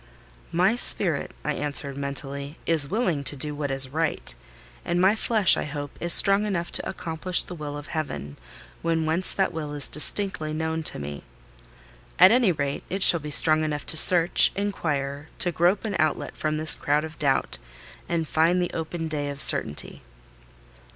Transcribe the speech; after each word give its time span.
"My 0.51 0.75
spirit," 0.75 1.29
I 1.45 1.53
answered 1.53 1.95
mentally, 1.95 2.57
"is 2.65 2.89
willing 2.89 3.23
to 3.25 3.35
do 3.35 3.53
what 3.53 3.69
is 3.69 3.89
right; 3.89 4.33
and 4.83 4.99
my 4.99 5.15
flesh, 5.15 5.55
I 5.55 5.65
hope, 5.65 5.95
is 5.99 6.11
strong 6.11 6.43
enough 6.43 6.71
to 6.71 6.89
accomplish 6.89 7.43
the 7.43 7.53
will 7.53 7.77
of 7.77 7.89
Heaven, 7.89 8.37
when 8.81 9.05
once 9.05 9.31
that 9.31 9.53
will 9.53 9.73
is 9.73 9.87
distinctly 9.87 10.55
known 10.55 10.81
to 10.89 10.97
me. 10.97 11.21
At 12.17 12.31
any 12.31 12.51
rate, 12.51 12.83
it 12.89 13.03
shall 13.03 13.19
be 13.19 13.29
strong 13.29 13.63
enough 13.63 13.85
to 13.85 13.95
search—inquire—to 13.95 15.51
grope 15.51 15.85
an 15.85 15.95
outlet 15.99 16.35
from 16.35 16.57
this 16.57 16.73
cloud 16.73 17.03
of 17.03 17.19
doubt, 17.19 17.59
and 18.09 18.27
find 18.27 18.59
the 18.59 18.73
open 18.73 19.07
day 19.07 19.29
of 19.29 19.39
certainty." 19.39 20.01